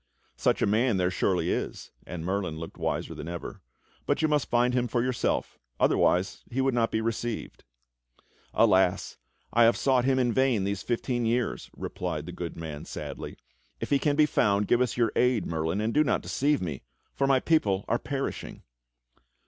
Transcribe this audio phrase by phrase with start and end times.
[0.35, 0.63] "Such.
[0.63, 3.61] a man there surely is," and Merlin looked wiser than ever,
[4.07, 7.63] "but you must find him for yourself, otherwise he would not be received."
[8.51, 9.17] "Alas!
[9.53, 13.37] I have sought him in vain these fifteen years," replied the good man sadly.
[13.79, 15.45] "If he can be found, give us your aid.
[15.45, 16.81] Merlin, and do not deceive me,
[17.13, 18.63] for my people are perishing."